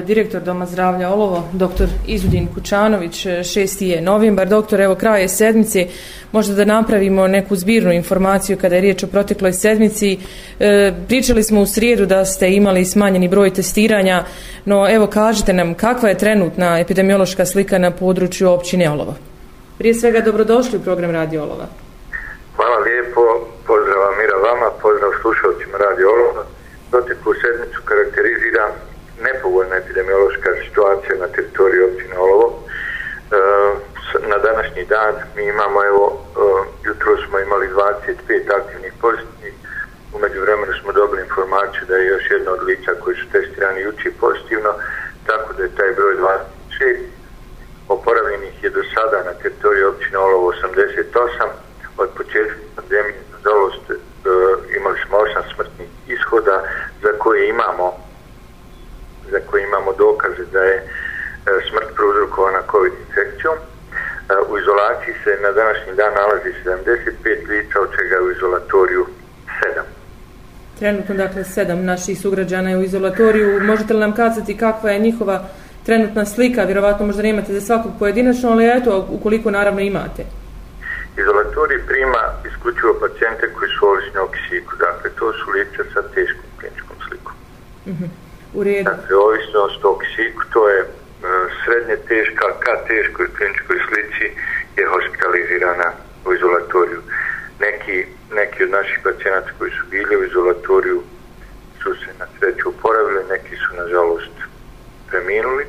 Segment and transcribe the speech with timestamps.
[0.00, 3.84] Direktor Doma zdravlja Olovo, doktor Izudin Kučanović, 6.
[3.84, 4.48] je novembar.
[4.48, 5.86] Doktor, evo kraje sedmice,
[6.32, 10.18] možda da napravimo neku zbirnu informaciju kada je riječ o protekloj sedmici.
[10.60, 14.24] E, pričali smo u srijedu da ste imali smanjeni broj testiranja,
[14.64, 19.14] no evo kažite nam kakva je trenutna epidemiološka slika na području općine Olovo.
[19.78, 21.66] Prije svega dobrodošli u program Radio Olova.
[22.56, 23.20] Hvala lijepo,
[23.66, 26.44] pozdrav Mira vama, pozdrav slušalcima Radio Olova.
[26.90, 32.48] Proteklu sedmicu karakterizira nepovoljna epidemiološka situacija na teritoriji općine Olovo.
[32.58, 33.36] E,
[34.30, 36.18] na današnji dan mi imamo, evo, e,
[36.88, 39.54] jutro smo imali 25 aktivnih pozitivnih,
[40.14, 44.10] umeđu vremenu smo dobili informaciju da je još jedno od lica koji su testirani juči
[44.20, 44.70] pozitivno,
[45.26, 46.96] tako da je taj broj 26.
[47.88, 51.48] Oporavljenih je do sada na teritoriji općine Olovo 88,
[51.98, 53.96] od početka pandemije, nažalost, e,
[54.76, 56.62] imali smo 8 smrtnih ishoda
[57.02, 58.01] za koje imamo
[59.30, 60.84] za koje imamo dokaze da je e,
[61.68, 63.56] smrt prouzrokovana COVID infekcijom.
[63.56, 63.62] E,
[64.50, 69.06] u izolaciji se na današnji dan nalazi 75 lica, od čega je u izolatoriju
[69.62, 69.82] 7.
[70.78, 73.60] Trenutno, dakle, sedam naših sugrađana je u izolatoriju.
[73.60, 75.44] Možete li nam kazati kakva je njihova
[75.86, 76.64] trenutna slika?
[76.64, 80.22] Vjerovatno možda nemate za svakog pojedinačno, ali eto, ukoliko naravno imate.
[81.22, 84.72] Izolatorij prima isključivo pacijente koji su ovisni o kisiku.
[84.76, 87.34] Dakle, to su lice sa teškom kliničkom slikom.
[87.86, 88.21] Uh -huh.
[88.54, 88.90] U redu.
[88.90, 90.88] Dakle, ovisnost o kisiku, to je uh,
[91.64, 94.24] srednje teška, ka teškoj kliničkoj slici
[94.76, 95.88] je hospitalizirana
[96.26, 97.00] u izolatoriju.
[97.60, 101.02] Neki, neki od naših pacijenata koji su bili u izolatoriju
[101.82, 104.36] su se na sreću uporavili, neki su nažalost
[105.08, 105.64] preminuli,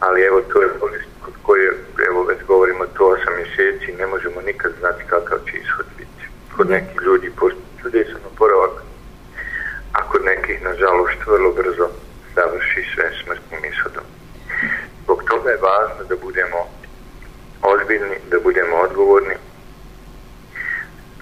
[0.00, 1.68] ali evo to je bolest kod koje,
[2.08, 6.22] evo već govorimo to 8 mjeseci, ne možemo nikad znati kakav će ishod biti.
[6.56, 8.85] Kod nekih ljudi postoji čudesan oporavak,
[10.26, 11.88] nekih, nažalost, vrlo brzo
[12.34, 14.06] završi sve smrtnim ishodom.
[15.02, 16.60] Zbog toga je važno da budemo
[17.62, 19.36] ozbiljni, da budemo odgovorni.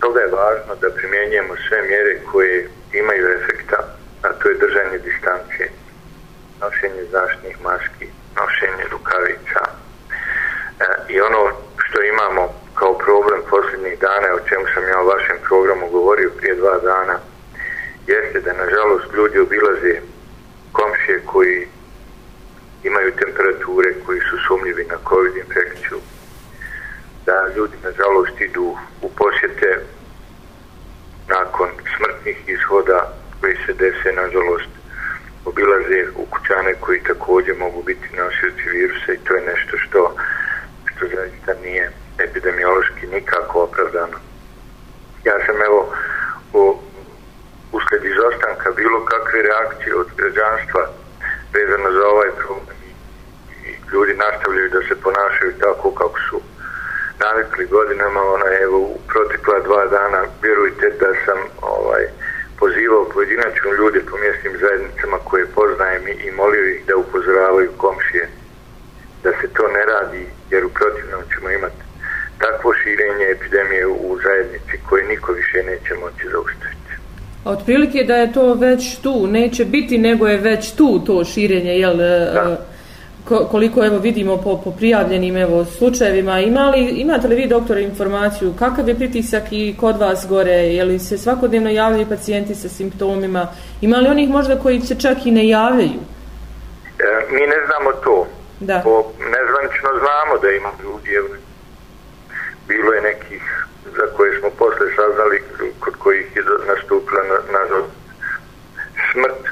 [0.00, 3.78] Toga je važno da primjenjujemo sve mjere koje imaju efekta,
[4.22, 5.66] a to je držanje distancije,
[6.60, 8.06] nošenje zaštnih maski,
[8.40, 9.60] nošenje rukavica.
[9.70, 11.42] E, I ono
[11.84, 12.42] što imamo
[12.74, 17.18] kao problem posljednjih dana, o čemu sam ja u vašem programu govorio prije dva dana,
[18.06, 20.00] jeste da nažalost ljudi obilaze
[20.72, 21.68] komšije koji
[22.84, 25.98] imaju temperature, koji su sumljivi na COVID infekciju,
[27.26, 29.80] da ljudi nažalost idu u posjete
[31.28, 34.70] nakon smrtnih ishoda koji se dese nažalost
[35.44, 40.16] obilaze u kućane koji također mogu biti nosioci virusa i to je nešto što
[40.90, 44.18] što zaista nije epidemiološki nikako opravdano.
[45.24, 45.79] Ja sam evo
[48.80, 50.82] bilo kakve reakcije od građanstva
[51.54, 52.90] vezano za ovaj problem i,
[53.68, 56.40] i ljudi nastavljaju da se ponašaju tako kako su
[57.24, 62.04] navikli godinama, ona evo u protekla dva dana, vjerujte da sam ovaj,
[62.60, 68.28] pozivao pojedinačno ljude po mjesnim zajednicama koje poznajem i molio ih da upozoravaju komšije
[69.24, 71.82] da se to ne radi jer u protivnom ćemo imati
[72.38, 76.19] takvo širenje epidemije u zajednici koje niko više neće moći.
[77.44, 81.70] A otprilike da je to već tu, neće biti nego je već tu to širenje,
[81.70, 81.96] jel?
[81.96, 82.56] Da.
[83.50, 88.88] koliko evo vidimo po, po prijavljenim evo slučajevima imali imate li vi doktore informaciju kakav
[88.88, 93.48] je pritisak i kod vas gore je li se svakodnevno javljaju pacijenti sa simptomima
[93.80, 96.00] ima li onih možda koji se čak i ne javljaju
[96.98, 98.26] e, mi ne znamo to
[98.60, 98.80] da.
[98.84, 101.28] po nezvanično znamo da ima ljudi evo,
[102.68, 103.59] bilo je nekih
[104.00, 105.42] za koje smo posle saznali
[105.80, 107.22] kod kojih je nastupila
[107.52, 107.62] na,
[109.12, 109.42] smrt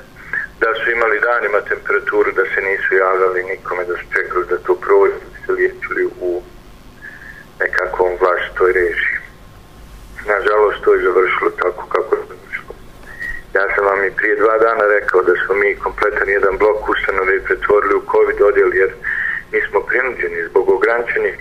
[0.61, 4.75] da su imali danima temperaturu da se nisu javljali nikome da su čekali da to
[4.75, 6.43] prođe da se liječili u
[7.61, 9.19] nekakvom vlastitoj režiji.
[10.33, 12.73] Nažalost to je završilo tako kako je završilo.
[13.57, 17.45] Ja sam vam i prije dva dana rekao da smo mi kompletan jedan blok ustanove
[17.45, 18.91] pretvorili u COVID odjel jer
[19.53, 21.37] mi smo prinuđeni zbog ograničenih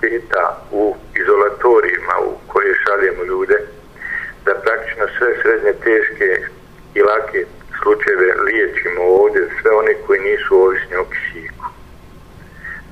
[0.00, 3.58] kapaciteta u izolatorijima u koje šaljemo ljude
[4.44, 6.46] da praktično sve srednje teške
[6.94, 7.44] i lake
[7.82, 11.66] slučajeve liječimo ovdje sve one koji nisu ovisni o kisiku.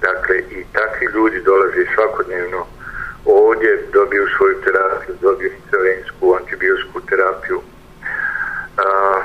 [0.01, 2.67] Dakle, i takvi ljudi dolaze svakodnevno
[3.25, 7.61] ovdje, dobiju svoju terapiju, dobiju intravensku, antibiosku terapiju,
[8.77, 9.21] a,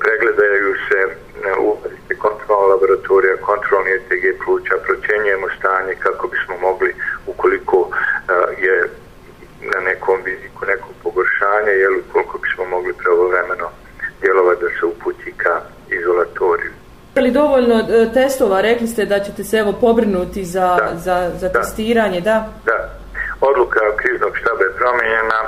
[0.00, 1.76] pregledaju se e, u
[2.18, 6.94] kontrolna laboratorija, kontrolni ETG pluća, procjenjujemo stanje kako bismo mogli,
[7.32, 7.90] ukoliko
[8.28, 8.32] a,
[8.64, 8.74] je
[9.72, 13.68] na nekom viziku nekog pogoršanja, jel, ukoliko bismo mogli pravovremeno
[14.20, 15.60] djelovati da se uputi ka
[16.00, 16.72] izolatoriju.
[17.16, 18.60] Je li dovoljno e, testova?
[18.60, 20.96] Rekli ste da ćete se evo pobrinuti za, Da.
[21.06, 21.60] za, za Da.
[21.60, 22.36] testiranje, da?
[22.64, 22.78] Da,
[23.40, 25.40] odluka kriznog štaba je promijenjena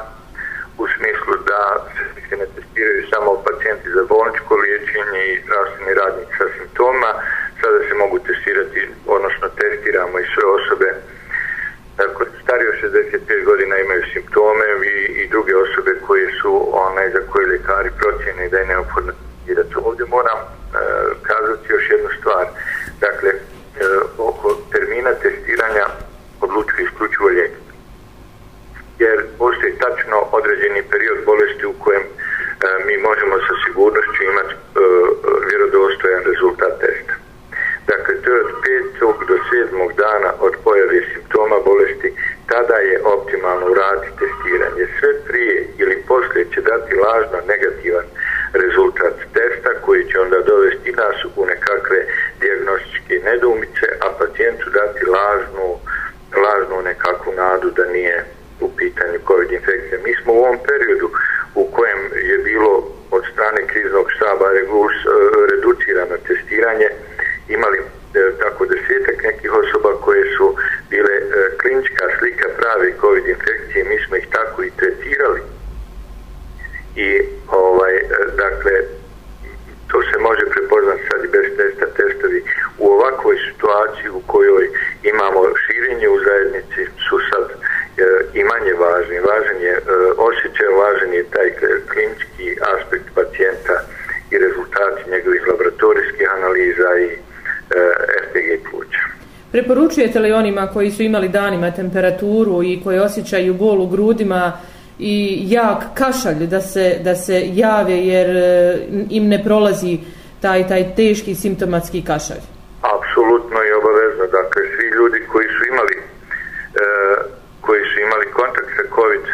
[0.78, 1.60] u smislu da
[2.28, 7.10] se ne testiraju samo pacijenti za bolničko liječenje i zdravstveni radnik sa simptoma,
[7.60, 8.80] sada se mogu testirati,
[9.16, 10.88] odnosno testiramo i sve osobe
[13.40, 18.48] 65 godina imaju simptome i, i druge osobe koje su onaj za koje lekari procjene
[18.48, 19.74] da je neophodno testirati.
[19.84, 20.46] Ovdje moram e,
[21.22, 22.46] kazati još jednu stvar.
[23.00, 23.38] Dakle, e,
[24.18, 25.86] oko termina testiranja
[26.40, 27.52] odlučuje isključivo lijek.
[28.98, 32.08] Jer postoji tačno određeni period bolesti u kojem e,
[32.86, 34.58] mi možemo sa sigurnošću imati e,
[35.48, 37.14] vjerodostojan rezultat testa.
[37.86, 38.52] Dakle, to je od
[39.00, 39.28] 5.
[39.28, 42.08] do sedmog dana od pojave simptoma bolesti,
[42.52, 44.84] tada je optimalno uraditi testiranje.
[44.98, 48.06] Sve prije ili poslije će dati lažno negativan
[48.52, 52.00] rezultat testa koji će onda dovesti nas u nekakve
[52.40, 55.68] diagnostičke nedoumice, a pacijentu dati lažnu,
[56.44, 58.24] lažnu nekakvu nadu da nije
[58.60, 59.98] u pitanju COVID infekcija.
[60.04, 61.08] Mi smo u ovom periodu
[61.54, 62.00] u kojem
[62.30, 62.72] je bilo
[63.10, 64.62] od strane kriznog štaba e,
[65.50, 66.88] reducirano testiranje,
[67.48, 67.82] imali e,
[68.42, 70.56] tako desetak nekih osoba koje su
[70.90, 71.22] bile e,
[71.60, 75.40] klinička slika prave COVID infekcije, mi smo ih tako i tretirali.
[76.96, 77.08] I
[77.48, 78.04] ovaj, e,
[78.36, 78.72] dakle,
[79.90, 82.44] to se može prepoznati sad i bez testa testovi
[82.78, 84.70] u ovakvoj situaciji u kojoj
[85.02, 87.56] imamo širenje u zajednici su sad e,
[88.38, 89.18] i manje važni.
[89.30, 89.80] Važan je e,
[90.28, 91.48] osjećaj, važan je taj
[91.92, 93.76] klinički aspekt pacijenta
[94.30, 97.18] i rezultati njegovih laboratorijskih analiza i e,
[98.24, 99.04] FPG pluća.
[99.52, 104.52] Preporučujete li onima koji su imali danima temperaturu i koji osjećaju bol u grudima
[104.98, 108.78] i jak kašalj da se, da se jave jer e,
[109.10, 109.98] im ne prolazi
[110.40, 112.44] taj, taj teški simptomatski kašalj?
[112.82, 114.24] Apsolutno i obavezno.
[114.38, 116.86] Dakle, svi ljudi koji su imali e,
[117.60, 119.24] koji su imali kontakt sa COVID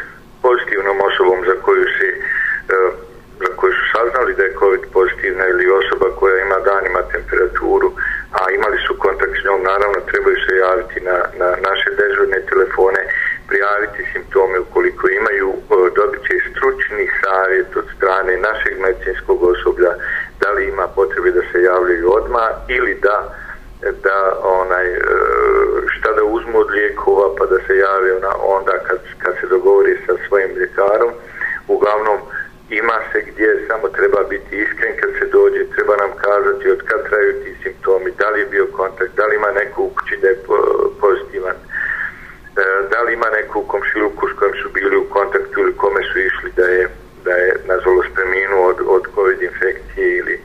[0.43, 2.09] pozitivnom osobom za koju se
[2.75, 3.07] e,
[3.41, 7.89] za koju su saznali da je COVID pozitivna ili osoba koja ima danima temperaturu,
[8.41, 13.01] a imali su kontakt s njom, naravno trebaju se javiti na, na naše dežurne telefone,
[13.49, 15.61] prijaviti simptome ukoliko imaju, e,
[15.99, 19.93] dobit će stručni savjet od strane našeg medicinskog osoblja
[20.41, 23.17] da li ima potrebe da se javljaju odmah ili da
[24.03, 25.01] da onaj e,
[25.87, 29.97] šta da uzmu od lijekova pa da se jave ona onda kad, kad se dogovori
[30.06, 31.12] sa svojim ljekarom.
[31.69, 32.19] Uglavnom
[32.71, 35.71] ima se gdje samo treba biti iskren kad se dođe.
[35.75, 39.37] Treba nam kazati od kad traju ti simptomi da li je bio kontakt da li
[39.37, 40.38] ima neko u kući da je
[41.00, 41.62] pozitivan e,
[42.91, 46.19] da li ima neko u komšiluku s kojim su bili u kontaktu ili kome su
[46.19, 46.88] išli da je
[47.25, 50.41] da je nažalost preminuo od, od covid infekcije ili e,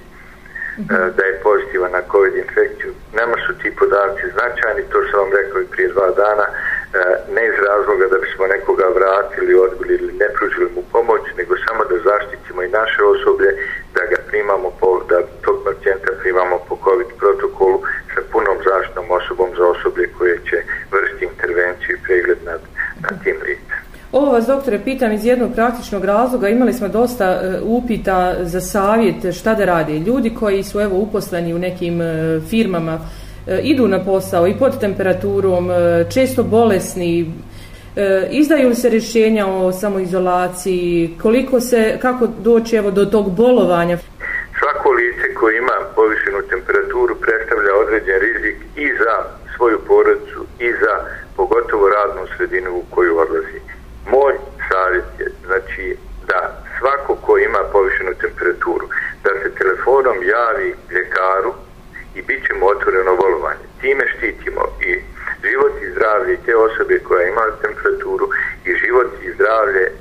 [1.17, 2.91] da je pozitivan na COVID infekciju.
[3.81, 6.53] Nama podaci značajni, to sam vam rekao i prije dva dana, e,
[7.35, 11.81] ne iz razloga da bismo nekoga vratili, odbili ili ne pružili mu pomoć, nego samo
[11.89, 13.49] da zaštitimo i naše osoblje,
[13.95, 17.79] da ga primamo, po, da tog pacijenta primamo po COVID protokolu
[18.13, 20.57] sa punom zaštitnom osobom za osoblje koje će
[20.93, 22.61] vršiti intervenciju i pregled nad,
[23.03, 23.79] nad tim licem.
[24.11, 26.49] Ovo vas, doktore, pitam iz jednog praktičnog razloga.
[26.49, 29.93] Imali smo dosta e, upita za savjet šta da rade.
[29.93, 32.99] Ljudi koji su evo uposleni u nekim e, firmama
[33.47, 37.33] E, idu na posao i pod temperaturom, e, često bolesni,
[37.95, 43.97] e, izdaju li se rješenja o samoizolaciji, koliko se, kako doći evo do tog bolovanja?
[44.59, 49.15] Svako lice koje ima povišenu temperaturu predstavlja određen rizik i za
[49.55, 50.93] svoju porodicu i za
[51.35, 53.59] pogotovo radnu sredinu u koju odlazi.
[54.11, 54.33] Moj
[54.69, 58.85] savjet je znači da svako ko ima povišenu temperaturu
[59.23, 61.53] da se telefonom javi ljekaru
[62.21, 63.65] i bit ćemo otvoreno bolovanje.
[63.81, 64.91] Time štitimo i
[65.49, 68.29] život i zdravlje te osobe koja ima temperaturu
[68.65, 69.91] i život i zdravlje e,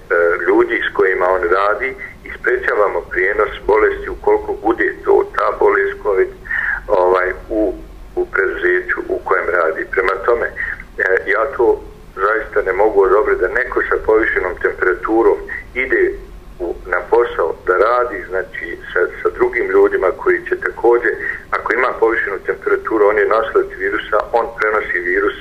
[0.49, 6.29] ljudi s kojima on radi i sprečavamo prijenos bolesti ukoliko bude to ta bolest COVID
[6.89, 7.75] ovaj, u,
[8.17, 9.87] u preduzeću u kojem radi.
[9.91, 11.81] Prema tome, e, ja to
[12.15, 15.39] zaista ne mogu odobriti da neko sa povišenom temperaturom
[15.75, 16.13] ide
[16.61, 21.13] u, na posao da radi znači sa, sa drugim ljudima koji će također
[21.51, 23.67] ako ima povišenu temperaturu on je nosilac
[24.11, 25.35] virusa on prenosi virus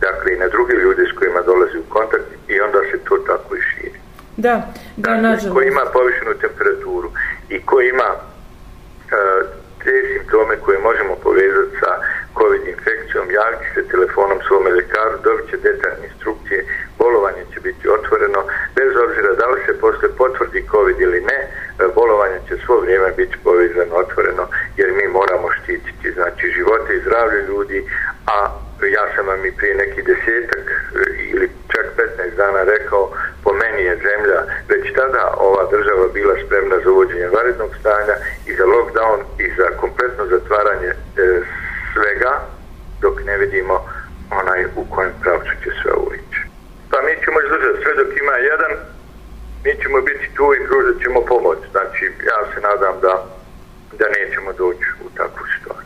[0.00, 3.56] dakle i na druge ljude s kojima dolazi u kontakt i onda se to tako
[3.56, 3.98] i širi
[4.36, 4.62] Da, da,
[4.96, 5.54] dakle, nažalost.
[5.54, 7.10] ko ima povišenu temperaturu
[7.48, 8.20] i ko ima e,
[9.84, 11.90] te simptome koje možemo povezati sa
[12.38, 16.58] COVID infekcijom, javiti se telefonom svome ljekaru, dobit će detaljne instrukcije,
[16.98, 18.40] bolovanje će biti otvoreno,
[18.78, 21.50] bez obzira da li se posle potvrdi COVID ili ne, e,
[21.94, 24.44] bolovanje će svo vrijeme biti povezano otvoreno,
[24.76, 25.96] jer mi moramo štititi
[26.56, 27.78] živote i zdravlje ljudi,
[28.38, 28.40] a
[28.96, 30.76] ja sam vam i prije neki desetak e,
[31.32, 33.12] ili čak 15 dana rekao,
[33.44, 38.16] po meni je zemlja već tada ova država bila spremna za uvođenje varednog stanja
[38.46, 40.96] i za lockdown i za kompletno zatvaranje e,
[41.92, 42.32] svega
[43.00, 43.76] dok ne vidimo
[44.40, 46.40] onaj u kojem pravcu će sve ovo ići.
[46.90, 48.72] Pa mi ćemo izdržati sve dok ima jedan,
[49.64, 51.58] mi ćemo biti tu i pružat ćemo pomoć.
[51.70, 53.14] Znači, ja se nadam da,
[53.98, 55.85] da nećemo doći u takvu situaciju.